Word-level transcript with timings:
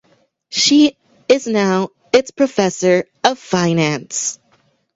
She 0.49 0.97
is 1.29 1.45
now 1.45 1.89
its 2.11 2.31
professor 2.31 3.05
of 3.23 3.37
finance. 3.37 4.39